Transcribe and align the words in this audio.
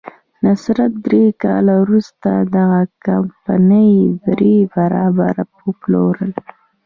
نصر 0.45 0.77
درې 1.05 1.25
کاله 1.43 1.73
وروسته 1.83 2.29
دغه 2.55 2.81
کمپنۍ 3.05 3.93
درې 4.25 4.55
برابره 4.75 5.43
وپلورله. 5.65 6.41